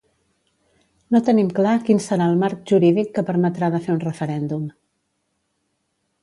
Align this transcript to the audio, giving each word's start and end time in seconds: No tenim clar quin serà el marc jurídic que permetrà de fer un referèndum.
No 1.15 1.19
tenim 1.27 1.51
clar 1.59 1.73
quin 1.89 2.01
serà 2.05 2.29
el 2.33 2.41
marc 2.45 2.63
jurídic 2.71 3.13
que 3.19 3.25
permetrà 3.31 3.71
de 3.77 3.83
fer 3.85 3.95
un 3.97 4.03
referèndum. 4.07 4.65